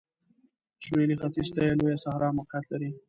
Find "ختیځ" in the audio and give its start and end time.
1.21-1.47